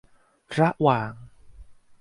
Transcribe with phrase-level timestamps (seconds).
[0.59, 1.13] ระหว่าง